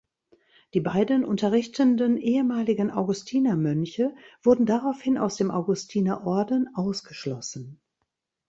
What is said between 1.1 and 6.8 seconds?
unterrichtenden ehemaligen Augustinermönche wurden daraufhin aus dem Augustinerorden